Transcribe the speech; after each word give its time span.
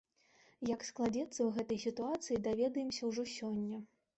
Як 0.69 0.85
складзецца 0.87 1.35
ў 1.43 1.49
гэтай 1.59 1.79
сітуацыі, 1.85 2.41
даведаемся 2.49 3.03
ўжо 3.11 3.31
сёння. 3.37 3.77